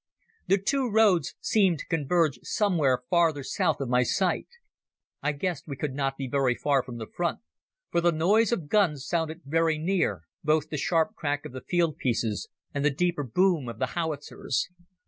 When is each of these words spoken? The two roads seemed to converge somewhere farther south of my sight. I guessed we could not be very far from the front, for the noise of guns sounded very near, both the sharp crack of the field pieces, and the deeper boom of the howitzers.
The 0.47 0.57
two 0.57 0.89
roads 0.89 1.35
seemed 1.41 1.77
to 1.77 1.85
converge 1.85 2.39
somewhere 2.41 3.03
farther 3.11 3.43
south 3.43 3.79
of 3.79 3.87
my 3.87 4.01
sight. 4.01 4.47
I 5.21 5.31
guessed 5.31 5.67
we 5.67 5.75
could 5.75 5.93
not 5.93 6.17
be 6.17 6.27
very 6.27 6.55
far 6.55 6.81
from 6.81 6.97
the 6.97 7.05
front, 7.05 7.37
for 7.91 8.01
the 8.01 8.11
noise 8.11 8.51
of 8.51 8.67
guns 8.67 9.05
sounded 9.05 9.41
very 9.45 9.77
near, 9.77 10.23
both 10.43 10.69
the 10.71 10.77
sharp 10.79 11.13
crack 11.13 11.45
of 11.45 11.51
the 11.51 11.61
field 11.61 11.97
pieces, 11.99 12.49
and 12.73 12.83
the 12.83 12.89
deeper 12.89 13.21
boom 13.23 13.69
of 13.69 13.77
the 13.77 13.89
howitzers. 13.95 14.69